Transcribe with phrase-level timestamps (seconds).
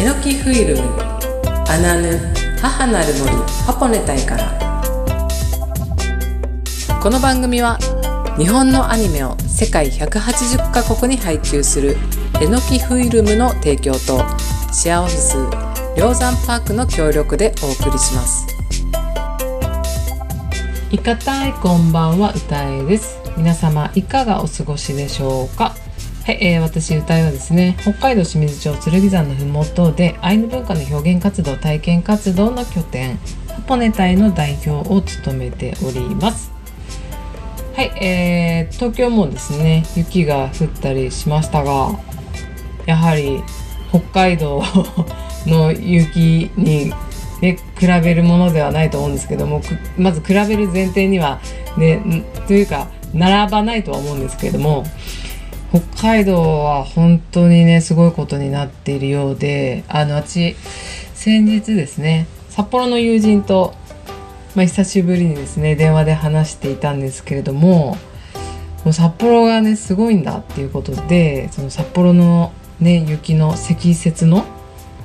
[0.00, 0.82] エノキフィルム
[1.68, 2.18] アナヌ
[2.58, 3.26] 母なる森
[3.66, 4.58] ハポネタイから
[7.02, 7.76] この番組は
[8.38, 11.98] 日本のアニメを世界180カ国に配給する
[12.40, 14.24] えのきフィルムの提供と
[14.72, 15.36] シェアオフィス
[15.98, 18.46] 梁山パークの協力でお送りします。
[20.90, 23.18] いかたいこんばんは歌えです。
[23.36, 25.74] 皆様いかがお過ごしでしょうか？
[26.22, 33.16] はい、えー、私歌いはですね北海道清水町剣山のふもとでアイヌ文化の表現活動体験活動の拠点
[33.48, 36.52] ハポネ隊の代表を務めております。
[37.74, 41.98] はい、えー、東京もですね雪が降ったりしましたが
[42.84, 43.42] やはり
[43.88, 44.62] 北海道
[45.46, 46.92] の雪に、
[47.40, 49.62] ね、比べるものではないと思うんですけども
[49.96, 51.40] まず比べる前提には
[51.78, 54.84] ねというか並ばないとは思うんですけれども
[55.70, 60.56] 北海道は本当にねすごいことになっているようであの私
[61.14, 63.74] 先日ですね札幌の友人と、
[64.56, 67.96] まあ、久しぶりにですね電話で話していたんですけれども
[68.84, 74.44] もう札幌がねすごいんだっていうことでその札幌のね雪の積雪の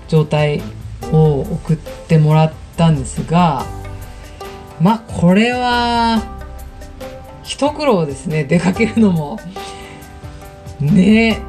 [0.08, 0.64] 状態
[1.12, 3.66] を送ってもらったんですが
[4.82, 6.24] まあこれは
[7.44, 9.40] 一苦労ですね出かけるのも。
[10.94, 11.42] ね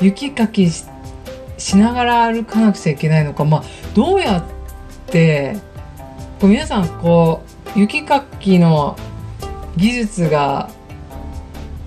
[0.00, 3.64] 雪かきしながら歩かなくちゃいけないのかまあ
[3.94, 4.44] どうやっ
[5.06, 5.56] て
[6.40, 7.42] こう皆さんこ
[7.74, 8.96] う雪かきの
[9.76, 10.70] 技術が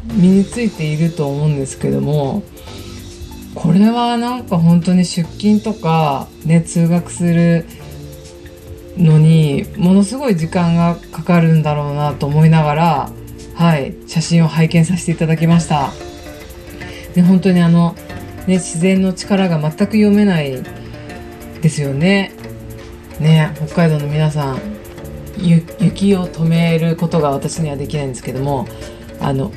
[0.05, 2.43] 身についていると思うんですけども
[3.55, 7.65] これはなんか本当に出勤とかね通学する
[8.97, 13.11] のにものすごい時間がかかるんだろうなと思いながら
[13.55, 15.91] はい写真を拝見させていただきました。
[17.19, 17.95] で本当にあの、
[18.47, 20.63] ね、自然の力が全く読めない
[21.61, 22.31] ですよね。
[23.19, 24.61] ね北海道の皆さん
[25.37, 28.67] 雪を止めることが私にはできないんですけども
[29.19, 29.51] あの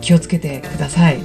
[0.00, 1.20] 気をつけてください。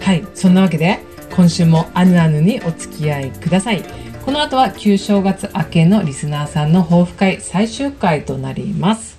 [0.00, 0.98] はいそんなわけで
[1.30, 3.84] 今週もアヌアヌにお付き合いください。
[4.24, 9.17] この後は旧正月明けのリスナーさんの抱負会最終回となります。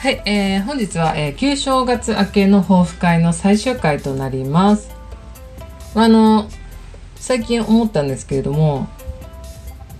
[0.00, 4.88] はい、えー、本日は、えー、旧正月明けの抱負会の最終回となります。
[5.94, 6.48] あの
[7.16, 8.88] 最近思ったんですけれども、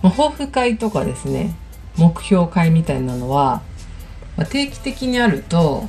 [0.01, 1.53] まあ、抱負会とかですね
[1.97, 3.61] 目標会みたいなのは、
[4.37, 5.87] まあ、定期的にあると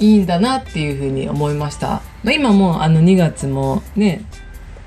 [0.00, 2.00] いいんだなっていうふうに思いました。
[2.24, 4.24] まあ、今もあの2月もね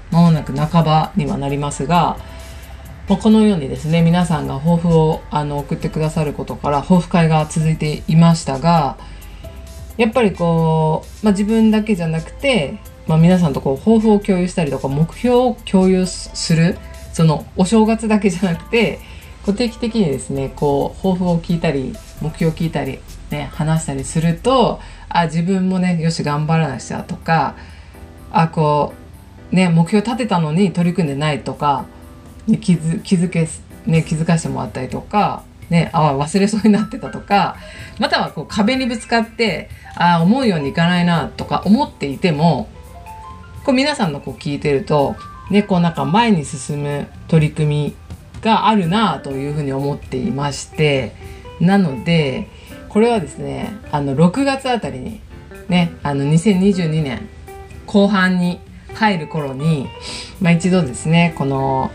[0.10, 2.18] 間もなく半ばにはなりますが
[3.12, 8.98] まあ、このようにですね皆さんが抱負をあの送ってくださることから抱負会が続いていましたが
[9.98, 12.78] やっぱりこう、まあ、自分だけじゃなくて、
[13.08, 16.78] まあ、皆さんとこう抱負を共有したりとか目標を共有する
[17.12, 19.00] そのお正月だけじゃなくて
[19.46, 24.80] こう定期的にですねこう抱負を聞いたり目標を聞いたり、ね、話したりすると
[25.10, 27.58] あ自分もねよし頑張らなくちゃとか
[28.32, 28.94] あこ
[29.52, 31.88] うね目標立てたのに取り組んでないとか
[32.62, 33.48] 気づ気づけ、
[33.86, 37.58] ね、気づかせてもらったりとか、ね、あ忘れそうになってたとか
[38.00, 42.70] またはこう壁にぶつかってあ思うようにいかないなとか思っていても
[43.64, 45.16] こう皆さんのこう聞いてると、
[45.50, 47.96] ね、こうなんか前に進む取り組み
[48.42, 51.14] があるなというふうに思っていまして
[51.60, 52.48] なので
[52.90, 55.22] これはですねあの6月あたりに
[55.70, 57.30] ねあの2022年
[57.86, 58.60] 後半に
[58.94, 59.88] 入る頃に、
[60.42, 61.92] まあ、一度ですねこの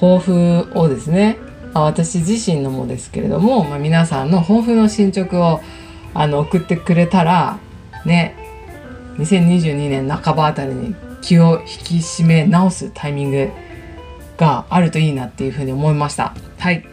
[0.00, 1.38] 抱負をですね、
[1.72, 5.60] まあ、私自身のもですけれども、まあ、皆さんの抱負の進捗を
[6.14, 7.58] あの送ってくれたら
[8.04, 8.36] ね
[9.18, 13.50] 2022年半ばあたりに気を引き締め直すタイミング
[14.36, 16.34] があるといいなっていうふうに思いました。
[16.58, 16.84] はい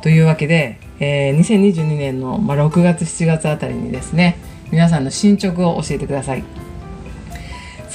[0.00, 4.38] というわけで、えー、2022年の、まあ、6月7月あたりにですね
[4.70, 6.44] 皆さんの進捗を教えてください。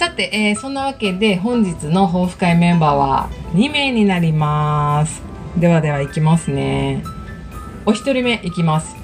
[0.03, 5.21] さて、えー、そんなわけで本日の抱負会メンバーは2名になります。
[5.57, 7.05] ではではいきますね。
[7.85, 8.97] お一人目いきます。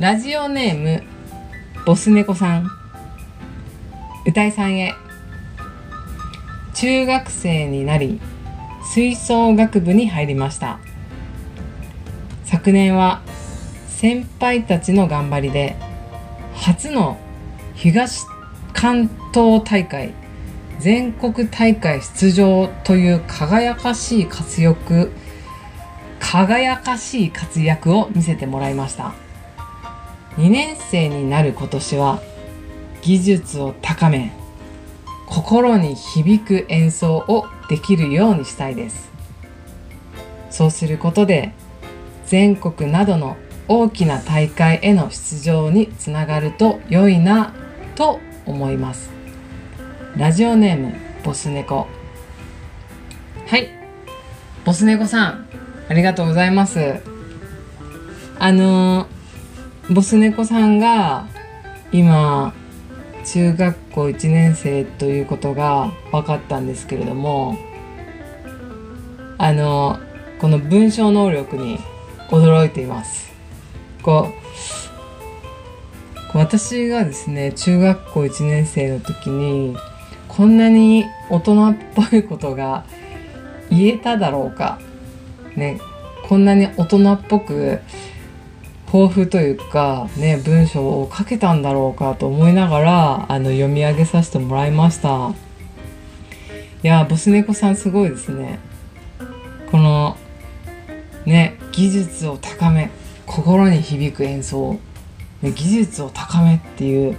[0.00, 1.04] ラジオネーム
[1.86, 2.68] ボス猫さん。
[4.26, 4.96] 歌いさんへ。
[6.74, 8.20] 中学生になり
[8.92, 10.80] 吹奏楽部に入りました。
[12.46, 13.22] 昨年は
[13.86, 15.76] 先輩たちの頑張りで
[16.56, 17.16] 初の
[17.76, 18.24] 東
[18.72, 20.20] 関東大会
[20.82, 25.12] 全国大会出場という輝かしい活躍
[26.18, 29.14] 輝かしい活躍を見せてもらいました。
[30.38, 32.20] 2年生になる今年は
[33.00, 34.32] 技術を高め
[35.28, 39.12] 心に響く演奏をできるようにしたいです。
[40.50, 41.52] そうすることで
[42.26, 43.36] 全国などの
[43.68, 47.54] 大きな大会への出場につながると良いな
[47.94, 49.11] と思います。
[50.16, 50.92] ラジオネーム
[51.24, 51.88] ボス猫。
[53.46, 53.70] はい。
[54.62, 55.48] ボス猫さん
[55.88, 57.00] ありがとうございます。
[58.38, 59.06] あの
[59.90, 61.26] ボス猫さんが
[61.92, 62.52] 今
[63.24, 67.56] 中学校1年生ということが分かったんですけれども
[69.38, 69.98] あの
[70.40, 71.78] この文章能力に
[72.28, 73.32] 驚いています。
[74.02, 74.28] こ
[76.34, 79.74] う私がですね中学校1年生の時に
[80.34, 82.84] こんなに大人っぽいことが
[83.68, 84.78] 言えただろうか。
[85.56, 85.78] ね
[86.26, 87.80] こんなに大人っぽく
[88.86, 95.34] 抱負というかね文章を書けたんだろうかと思いながらあの読み上げさせてもらいました。
[96.82, 98.58] いやボス猫さんすごいですね。
[99.70, 100.16] この
[101.26, 102.90] ね技術を高め
[103.26, 104.78] 心に響く演奏、
[105.42, 107.16] ね、技術を高めっていう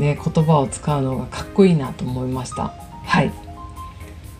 [0.00, 2.72] ね言葉を使うのがかっこいいなと思いました。
[3.04, 3.30] はい。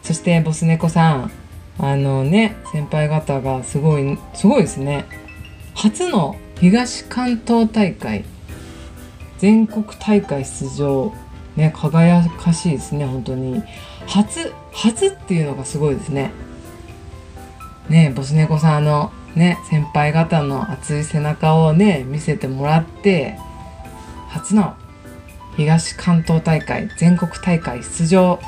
[0.02, 1.30] そしてボス猫さん。
[1.78, 5.06] あのね先輩方がすごいすごいですね。
[5.74, 8.24] 初の東関東大会。
[9.38, 11.12] 全国大会出場。
[11.56, 13.62] ね輝かしいですね本当に。
[14.06, 16.32] 初初っていうのがすごいですね。
[17.88, 23.38] ねボス猫さんあのね先輩方の熱い背中をね見せてもらって
[24.28, 24.74] 初の
[25.56, 28.40] 東関東大会全国大会出場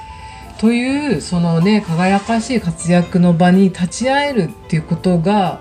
[0.58, 5.60] というそのね輝かしい活躍の場に立ち会えるっていうことが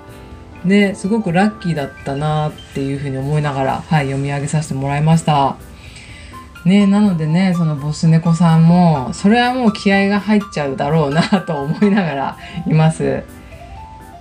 [0.63, 5.57] ねすごくラッキーだったなっていうふうに思いながら、はい、読み上げさせてもらいました。
[6.65, 12.37] ねなのでねそのボス猫さんもそれはもう気合が入っちゃうだろうなと思いながら
[12.67, 13.23] います。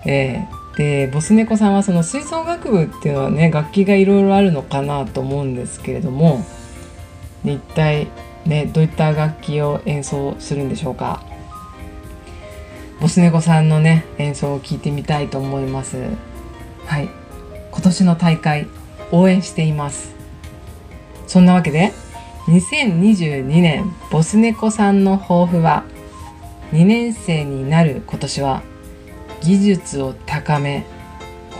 [0.06, 6.42] えー、でボス猫さんはその吹奏楽部っていうのはね楽器がいろいろあるのかなと思うんですけれども
[7.44, 8.08] 一体
[8.44, 11.22] ねどういった楽器を演奏するんでしょうか？
[13.00, 15.96] ボス猫さんのね演奏を聞いてみたいと思います。
[16.86, 17.08] はい。
[17.70, 18.66] 今年の大会
[19.12, 20.14] 応援しています。
[21.26, 21.92] そんなわけで
[22.46, 25.84] 2022年ボス猫さんの抱負は
[26.72, 28.62] 2年生になる今年は
[29.40, 30.84] 技術を高め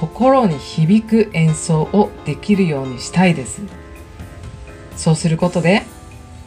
[0.01, 3.63] 心に響く演奏をできるようにしたいです。
[4.97, 5.83] そうすることで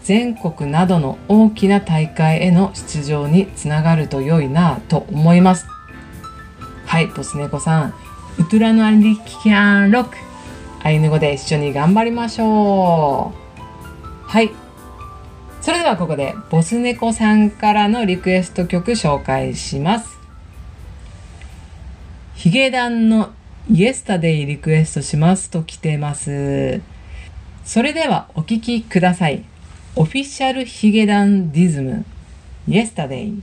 [0.04, 5.66] 全国などの大きな大会への出場につながると良いなと思います。
[6.86, 7.94] はいボス猫さん。
[8.38, 10.18] ウトラのアリキャンロック。
[10.84, 14.30] アイヌ語で一緒に頑張りましょう。
[14.30, 14.52] はい。
[15.62, 20.18] それではここでボス猫さんからのリクエスト曲紹介します。
[22.36, 23.32] ヒゲダンの
[23.72, 26.82] イエスタデイリクエストしますと来てます。
[27.66, 29.44] それではお聴きください。
[29.96, 32.06] オフィシャルヒゲダンディズム。
[32.68, 33.42] イエスタデイ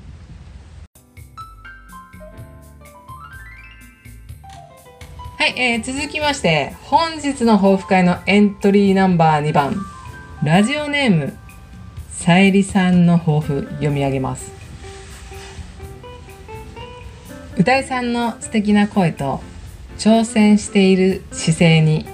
[5.38, 9.74] はい、えー、続きまして、本日の抱負会のエントリーナンバー2番、
[10.42, 11.34] ラジオネーム、
[12.10, 14.52] さえりさんの抱負読み上げます。
[17.56, 19.40] 歌いさんの素敵な声と
[19.98, 22.04] 挑戦している姿勢に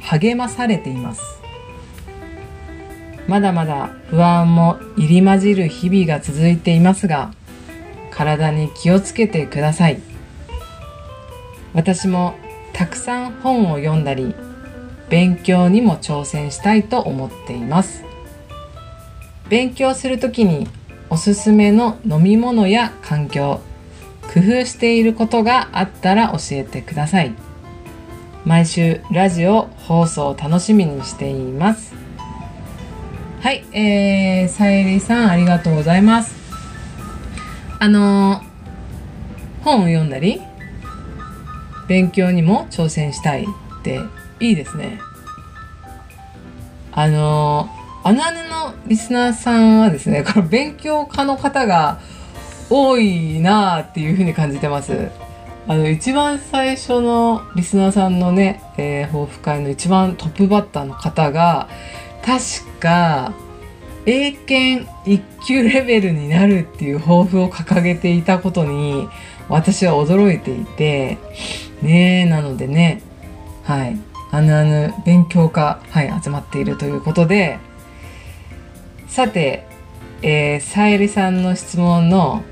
[0.00, 1.22] 励まされています。
[3.28, 7.32] まだまだ不安も入り混じる日々が続いていますが、
[8.10, 10.00] 体に気をつけてください。
[11.72, 12.34] 私も
[12.72, 14.34] たくさん本を読んだり
[15.08, 18.04] 勉強にも挑戦したいと思っています
[19.48, 20.68] 勉強するときに
[21.08, 23.60] おすすめの飲み物や環境
[24.32, 27.32] 工夫していることがあったら教えてください
[28.44, 31.94] 毎週ラジオ放送を楽しみにしています
[33.40, 36.34] はい、えー、さゆりさんありがとうございます
[37.78, 40.40] あのー、本を読んだり
[41.90, 44.00] 勉強にも挑戦したいって
[44.38, 45.00] いいですね。
[46.92, 47.68] あの
[48.04, 52.00] あの姉のリスナーさんはですねこの勉強家の方が
[52.68, 55.10] 多いなっていうふうに感じてます。
[55.66, 61.68] あの一番最初のリスナーさんのね、えー、抱負会の一番トップバッターの方が
[62.24, 63.32] 確か
[64.06, 69.08] 英検1級レベルになるっていう抱負を掲げていたことに
[69.48, 71.18] 私は驚いていて
[71.82, 73.02] ねえなのでね
[73.64, 74.10] はい。
[74.32, 77.58] あぬあぬ勉強家、はい、集まっているということで
[79.08, 79.66] さて、
[80.22, 82.44] えー、さゆりさんの質問の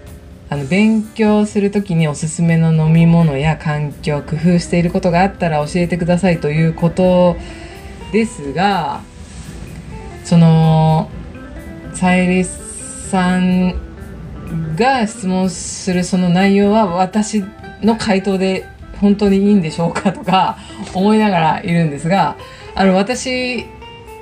[0.50, 7.36] あの勉強する時におすすめの飲み物や環境工夫していることがあったら教えてくださいということ
[8.12, 9.02] ですが
[10.24, 11.10] その
[11.94, 13.74] さゆりさん
[14.76, 17.44] が質問するその内容は私
[17.82, 18.66] の回答で
[19.00, 20.58] 本当にいいんでしょうかとか
[20.94, 22.36] 思いながらいるんですが
[22.74, 23.66] あの私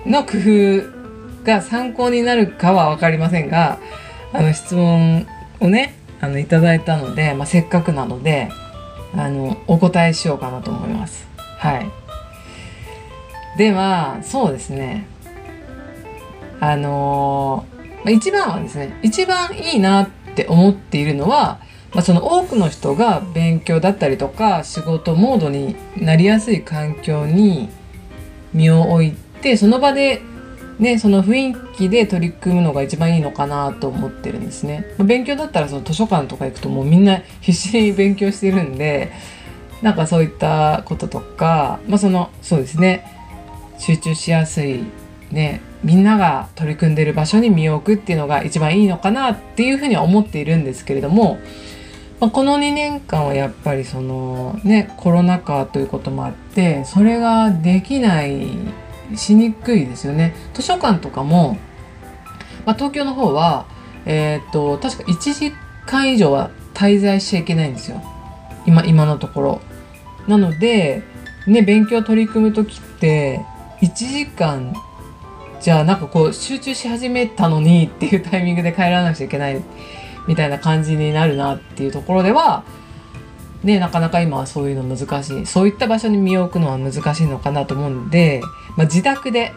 [0.04, 3.78] の工夫が参考になるかは分かりませんが
[4.32, 5.26] あの質問
[5.60, 5.94] をね
[6.26, 8.50] あのいただいたので、まあ、せっかくなので
[9.14, 11.26] あのお答えしようかなと思います。
[11.36, 11.90] はい、
[13.56, 15.06] ではそうですね
[16.60, 21.60] あのー、一番はですね一番いいなって思っているのは、
[21.94, 27.68] まあ、その多くの人が勉強だったりとか仕事モードになりやすい環境に
[28.52, 30.20] 身を置いてその場で
[30.78, 34.86] ね、その雰囲気で取り組むのが一番いいのかなと思ってるんですね。
[34.98, 39.10] 勉強だったらその図書館とか行くともうみんな必死に勉強してるんで、
[39.82, 43.04] なんかそういったこととか、まあその、そうですね、
[43.78, 44.84] 集中しやすい、
[45.30, 51.38] ね、みんなが取り組んでる場所に身を置くっていうのが一番いいのかなっていうふうには思っているんですけれども、
[52.20, 58.48] まあ、この2年間はやっぱりそのね、コロナ禍ということもあって、それができない
[59.14, 60.34] しにくいですよね。
[60.54, 61.58] 図書館とかも、
[62.64, 63.66] まあ、東京の方は、
[64.04, 65.52] えー、っと、確か1時
[65.86, 68.02] 間以上は滞在しちゃいけないんですよ。
[68.66, 69.60] 今、今のところ。
[70.26, 71.02] なので、
[71.46, 73.40] ね、勉強取り組む時って、
[73.80, 74.74] 1時間、
[75.60, 79.62] じゃあなんかこう集中し始めたのにっていうタイミングで帰らなくちゃいけない
[80.26, 82.64] みたいな感じになるなっていうところでは、
[83.66, 85.44] ね、なかなか今はそういうの難しい。
[85.46, 88.40] そういった場所に身を置くのは難しいのかなと思うんで、
[88.76, 89.52] まあ、自宅で、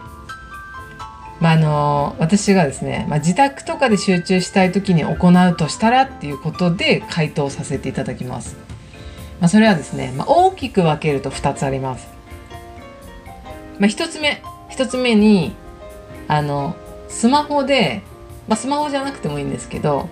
[1.39, 8.57] まあ、あの私がですね、まあ、自宅とかで集中したい時に行うとしたらっていうことで回答させていただきます。
[9.39, 12.07] まあ、それはですね、まあ、大きく分けると2つあります。
[13.77, 15.55] まあ、1つ目1つ目に
[16.27, 16.75] あの
[17.07, 18.01] スマホで、
[18.47, 20.09] まあ、スマホじゃなくてもいいんですけど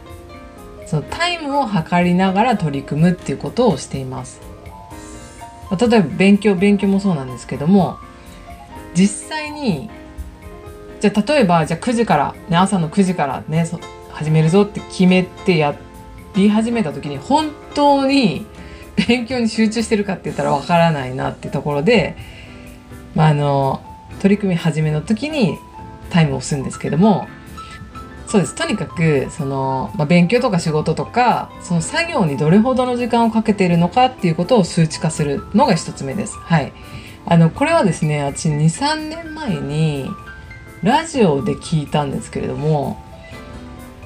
[0.88, 4.42] そのタイムを測りながら取り組むっていうことをしています。
[5.70, 7.98] 例えば勉強勉強もそうなんですけども
[8.96, 9.90] 実際に
[11.02, 13.70] じゃあ例えばじゃあ9時から、ね、朝の9時からね
[14.12, 15.78] 始めるぞって決めてや
[16.36, 18.46] り始めた時に本当に
[19.08, 22.16] 勉強に集中してるかって言ったらわからないなってところで、
[23.14, 23.84] まあ、あの
[24.22, 25.58] 取り組み始めの時に
[26.10, 27.28] タイムを押すんですけども
[28.28, 36.38] そうですとにかくその、まあ、勉強とか仕事とかその作業にどれほどの時間をかけているのかっていうことを数値化するのが一つ目です。
[36.38, 36.74] はい
[37.30, 40.10] あのこれはですね私23年前に
[40.82, 43.04] ラジオで聞いたんですけれども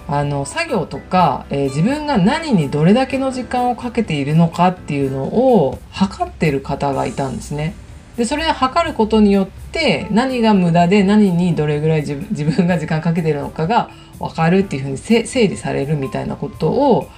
[0.08, 7.76] あの作業とか、えー、自分が何にどれだけの時間をかけているのかっていうのを測っている方がいたんですね。
[8.18, 17.10] でそれを測ることによって何が無駄で何にどれぐらい自分が時間かけてるのかが分かるっていうふうに整理されるみたいなことを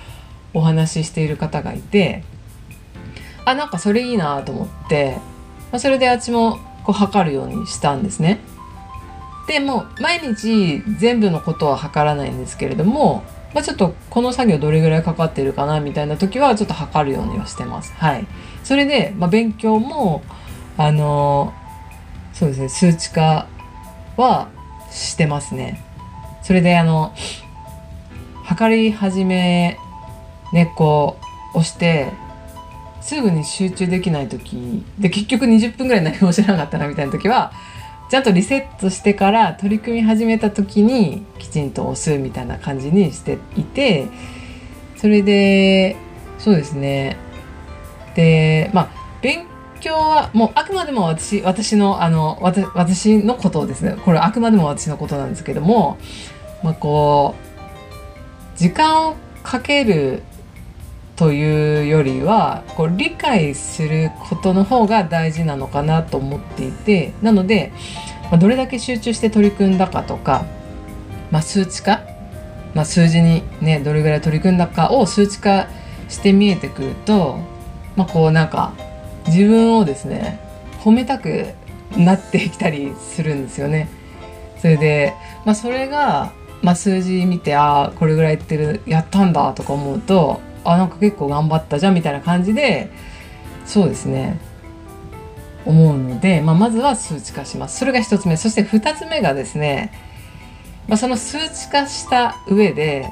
[0.54, 2.24] お話ししている方がいて
[3.46, 5.18] あなんかそれいいなと思って
[5.74, 8.40] まあ、それで私もこう測るようにしたんですね。
[9.48, 13.24] でも毎日全部のことは測らないんですけれども、
[13.56, 17.92] まあ、ちょっとこの作業どれぐらいかかってるかなみたいな時はちょっと測るようにはしてます。
[17.94, 18.28] はい。
[18.64, 20.22] それで、まあ、勉強も
[20.78, 21.56] あの
[22.34, 23.48] そうですね数値化
[24.18, 24.50] は
[24.92, 25.82] してますね。
[26.44, 27.14] それであの
[28.44, 29.78] 測り始め
[30.52, 31.18] ねこ
[31.54, 32.12] う押して
[33.02, 37.54] すぐに集中できない時で結局20分ぐらい何もしなかったなみたいな時は
[38.10, 44.08] ちゃんとリセットしてから取り組み始めた時にきちんと押すみたいな感じにしていて
[44.98, 45.96] それで
[46.38, 47.18] そうですね
[48.16, 48.90] でまあ
[49.22, 49.48] 勉
[49.84, 55.98] 強はもうあくまでも私私のあの私のことですねこれあくまでも私のことなんですけども
[56.64, 57.36] まあこ
[58.56, 60.24] う時間をかける
[61.18, 67.74] というよりはこう理解することの方が大事なのかなと思っていてなので、
[68.24, 70.46] まあ、どれだけ集中して取り組んだかとか、
[71.30, 72.02] まあ、数値化、
[72.74, 75.68] まあ、数字にねどれぐらい取り組んだかを数値化
[76.08, 77.38] して見えてくると、
[77.96, 78.74] まあ、こうなんか
[79.28, 80.40] 自分をですね
[80.84, 81.48] 褒めたく
[81.98, 83.88] なってきたりするんですよね。
[84.64, 85.14] それで、
[85.46, 92.90] まあ、それが、まあ、数字見てああこれぐらいいってるやったんだとか思うとあなんか結構頑張ったじゃんみたいな感じで
[93.66, 94.40] そうですね
[95.66, 99.92] 思うので、まあ、まずは数値化しますそれが1つ目そして2つ目がですね、
[100.88, 103.12] まあ、その数値化した上で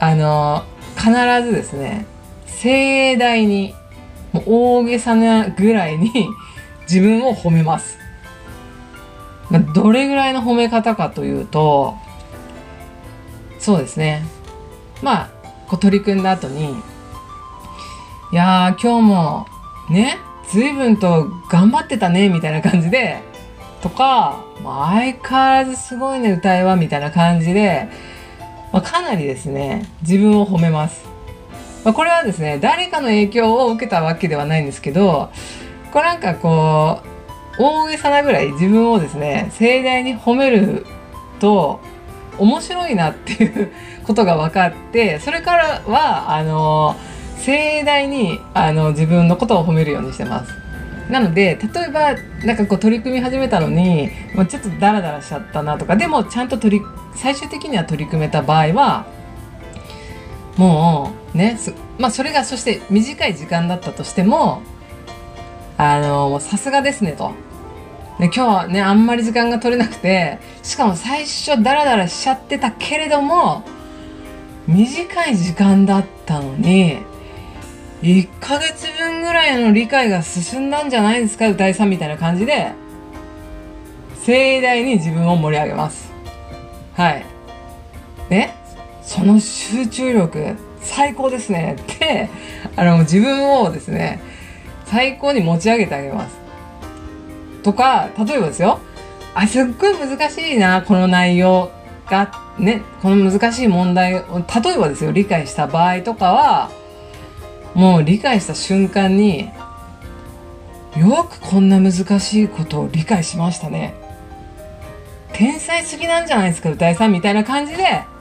[0.00, 0.64] あの
[0.96, 1.10] 必
[1.44, 2.06] ずですね
[2.46, 3.74] 盛大に
[4.46, 6.28] 大げさなぐらいに
[6.82, 7.98] 自分を褒めます、
[9.74, 11.94] どれぐらいの褒め方かというと
[13.58, 14.22] そうですね
[15.02, 15.30] まあ
[15.68, 16.74] こう取り組んだ後に
[18.32, 19.46] 「いやー今日も
[19.90, 20.18] ね
[20.50, 23.20] 随分と頑張ってたね」みたいな感じで
[23.82, 27.88] とか、まあ、相変わらずすごいね歌いはみたいな感じで、
[28.72, 31.15] まあ、かなりですね自分を褒めます。
[31.86, 35.30] まあ、これはですね誰かの影響を受けたわけではないんですけど
[35.92, 37.00] これなんかこ
[37.60, 40.84] う大げさなぐらい自分をですね盛大に褒める
[41.38, 41.78] と
[42.38, 43.70] 面白いなっていう
[44.04, 46.96] ことが分かってそれからはあの
[47.38, 50.52] 盛大にあの自分のことを褒めるようにしてます。
[51.08, 59.06] なので例えばなんかこう取り組み始めたのにもうちょっとダラダラしちゃったなとかでもちゃんと取り最終的には取り組めた場合は
[60.56, 61.58] もうね
[61.98, 64.62] まあそれがそして短い時間だったとしても
[65.76, 67.32] あのさすがですねと。
[68.18, 73.62] で今日はねあんまり時間が取れなくてしかも最初ダラダラしちゃってたけれども
[74.66, 76.98] 短い時間だったのに
[78.02, 82.72] 1ヶ月分ぐらいの理解が進んだんじゃないですか歌いさんみたいな感じで
[84.24, 86.10] 盛大に自分を盛り上げます。
[86.94, 87.24] はい。
[88.28, 88.56] ね？
[89.06, 91.76] その集中力最高ですね。
[91.80, 92.28] って
[92.74, 94.20] あの自分をですね
[94.84, 96.36] 最高に持ち上げてあげます。
[97.62, 98.80] とか例えばですよ。
[99.34, 101.70] あすっごい難しいなこの内容
[102.10, 102.44] が。
[102.58, 104.42] ねこの難しい問題を。
[104.62, 106.70] 例えばですよ理解した場合とかは
[107.74, 109.50] もう理解した瞬間に
[110.96, 113.94] よくこんな難しいことを理解しましたね。
[115.34, 118.15] 天才すぎなんじゃないですか歌いさんみたいな感じで。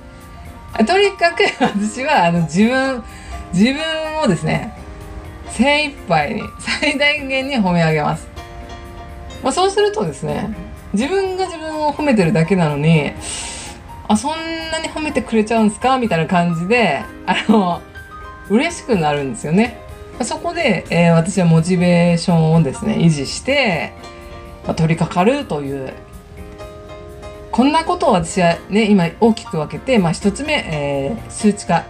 [0.84, 3.04] とにかく 私はあの自分
[3.54, 3.82] 自分
[4.24, 4.74] をですね
[5.50, 8.28] 精一杯に最大限に褒め上げます
[9.44, 10.50] まあ、そうするとですね
[10.94, 13.12] 自分が自分を褒めてるだけなのに
[14.08, 14.32] あそん
[14.72, 15.98] なに褒めてくれちゃうんすか？
[16.00, 17.82] みたいな感じであの
[18.50, 19.78] 嬉しくなるんですよね。
[20.22, 23.94] そこで、えー、私はモチベーションをですね維持して、
[24.66, 25.94] まあ、取り掛かるという
[27.56, 31.86] こんなことを私はね今大きく分けて、まあ、1つ目、えー、数値化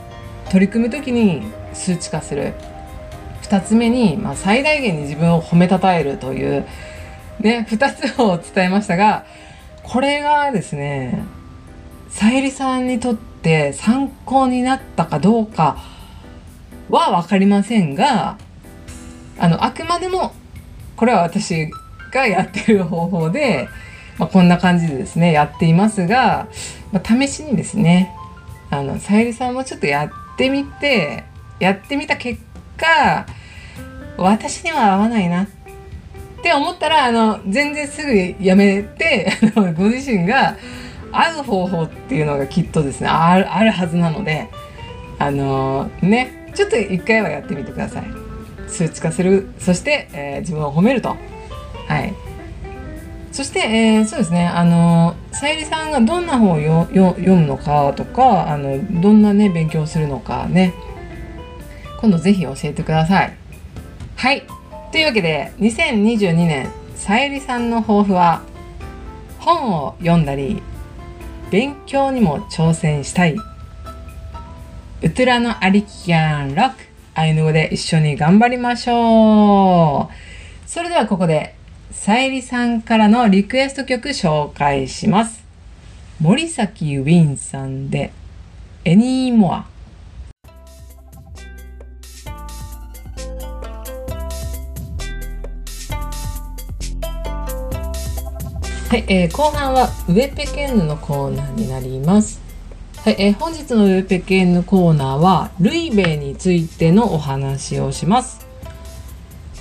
[0.52, 1.42] 取り組む時に
[1.74, 2.54] 数値化する。
[3.42, 6.68] 2つ目に、まあ、最大限に自分を褒めたたえるという。
[7.40, 9.26] ね、2つを伝えましたが、
[9.82, 11.24] これがですね、
[12.10, 15.78] さゆりさんにとって参考になったかどうか
[16.90, 18.38] は分かりませんが、
[19.40, 20.34] あの、あくまでも、
[20.96, 21.72] これは私
[22.12, 23.68] がやってる方法で、
[24.18, 26.48] まあ、こんな感じでですね、やっていますが、
[26.92, 28.12] まあ、試しにですね、
[28.70, 31.26] あの、さゆりさんもちょっとやってみて、
[31.60, 32.42] やってみた結
[32.78, 33.26] 果、
[34.18, 35.48] 私には合わないなっ
[36.42, 39.34] て思ったらあの全然すぐやめて
[39.76, 40.56] ご自身が
[41.12, 44.48] 合う方法っていうのがきっとですねあるあるはずなので
[45.18, 48.04] あのねちょっと一回はやってみてください。
[48.68, 51.16] 数値化するそして、えー、自分を褒めると。
[51.88, 52.14] はい。
[53.36, 54.48] そして、えー、そうですね。
[54.48, 60.74] あのさゆりさんがどんな本をよよ読むのかとかあのどんなね勉強するのかね。
[62.00, 63.38] 今度ぜひ教えてください。
[64.16, 64.44] はい。
[64.94, 68.42] というわけで2022年さゆりさんの抱負は
[69.40, 70.64] 本を読んだり
[71.52, 73.36] 勉強にも挑戦したい。
[75.02, 76.78] ウトラのアリキャンロック。
[77.16, 80.70] アイヌ語で一緒に頑張りましょう。
[80.70, 81.55] それではここで
[82.06, 85.44] さゆりさんからのリクエスト曲紹介します
[86.20, 88.14] 森崎ウィンさんで
[88.86, 89.66] 「エニーモア」
[98.88, 102.40] はい、えー、後半はウェペケンヌのコーナーになります。
[102.98, 108.45] はい、えー、本日のウェペケンヌコーナーはルイベイについてのお話をします。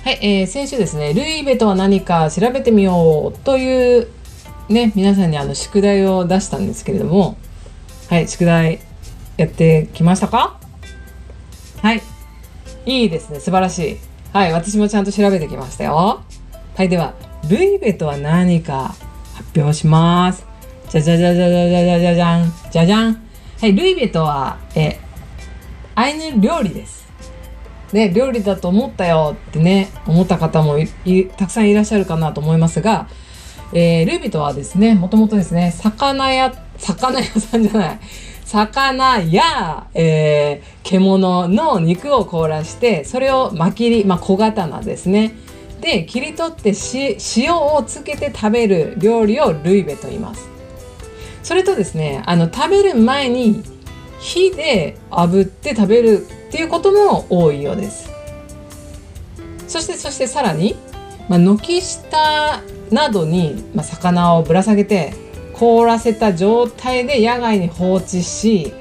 [0.05, 4.07] はい、えー、先週ですね、ルイベとは何か調べてみようという
[4.69, 7.39] ね、皆さんにあの宿題を出したんですけれども、
[8.11, 8.81] はい、宿題
[9.35, 10.59] やってきましたか？
[11.81, 12.03] はい、
[12.85, 13.97] いいですね、素晴らしい。
[14.31, 16.21] はい、私もちゃんと調べてきましたよ。
[16.75, 17.15] はい、では、
[17.49, 18.93] ルイベとは何か
[19.33, 20.45] 発表します。
[20.91, 23.27] じゃじゃじゃじゃじゃじゃじゃじゃじゃんじゃじゃん
[23.59, 24.99] はいルイベとはえ
[25.95, 27.04] アイヌ料理です
[27.95, 30.77] ね料理だと思ったよってね思った方も
[31.37, 33.07] たくさんいらっしゃるかなと思いますが、
[33.73, 37.99] えー、ルイベとはですねもともとですね魚屋魚屋さんじゃない。
[38.45, 45.33] 魚や、えー、獣の肉を凍らしてそれをまきり、まあ、小刀ですね。
[45.81, 46.73] で切り取って
[47.35, 50.47] 塩をつけて食べる料理をルイベと言います。
[51.41, 53.63] それとですねあの食べる前に
[54.25, 58.09] 火で炙って食べるっていうことも多いようです
[59.67, 60.75] そしてそしてさらに、
[61.29, 65.13] まあ、軒下などに、まあ、魚をぶら下げて
[65.53, 68.73] 凍らせた状態で野外に放置し、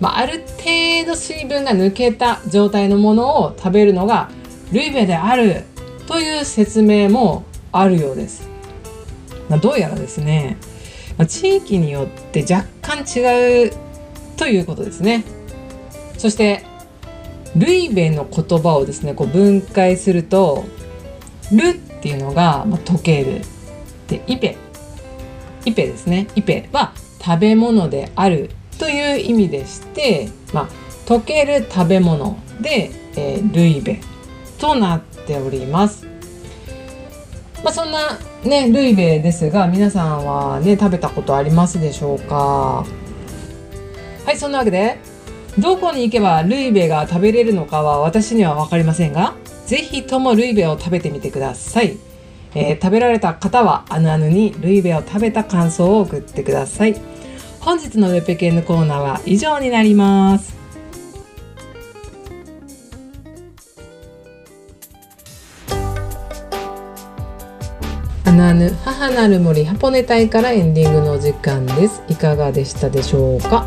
[0.00, 4.30] まあ、ある程度水分が抜けた状態のものを食べるのが
[4.72, 5.62] ルイベである
[6.08, 8.48] という説明もあるようです。
[9.48, 10.56] まあ、どうやらですね、
[11.16, 13.87] まあ、地域によって若干違う
[14.38, 15.24] ということですね。
[16.16, 16.64] そして
[17.56, 20.64] ルイベの言葉をですねこう分解すると
[21.52, 23.42] 「ル」っていうのが、まあ、溶ける
[24.08, 24.56] で「イペ」
[25.64, 30.68] イペですねイペは食べ物であるという意味でして、まあ、
[31.06, 34.00] 溶ける食べ物で、えー、ルイベ
[34.58, 36.06] となっております。
[37.64, 42.86] まあ、そんなねルイベですが皆さんはね食べたことありますでしょうか？
[44.28, 44.98] はいそんなわけで
[45.58, 51.96] どこに行けばルイベが食べれるのかは私には分かりませんが是非ともルイベを食べてみてください。
[52.54, 56.94] えー、食べられた方はあぬあぬにルイベを食べた感想を送ってください。
[57.60, 60.54] 本日のウェペケンのコーナーは以上になります。
[68.26, 72.02] あぬあぬ母なる森ハポネ隊からエンディングの時間です。
[72.10, 73.66] いかがでしたでしょうか？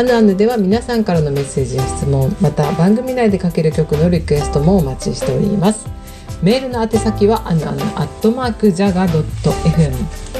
[0.00, 5.86] アヌアヌでは皆さんからのメッセージや質問また番組内でかける曲のリクエストもお待ちしております。
[6.42, 9.92] メールの宛先はアヌアヌアットマークジャガドット FM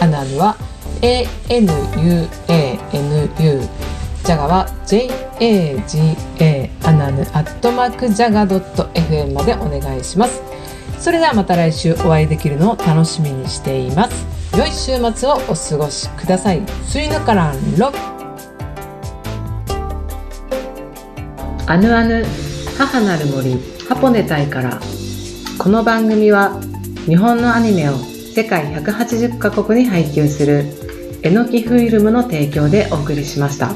[0.02, 0.56] アヌアヌは
[1.02, 2.30] ANUANU
[4.24, 10.40] ジャガは JAGA アヌアヌアットマークジャガドット FM までお願いします。
[10.98, 14.26] それではまた来週お会いできるのを楽しみにしています。
[14.56, 16.62] 良い週末をお過ごしください。
[16.86, 17.92] スイヌカランロ
[21.70, 22.24] アヌアヌ
[22.76, 23.52] 母なる森
[23.88, 24.80] ハポネタイから
[25.56, 26.60] この番組は
[27.06, 30.64] 日本のアニメを世界180カ国に配給する
[31.22, 33.70] えのきフィルムの提供でお送りしました。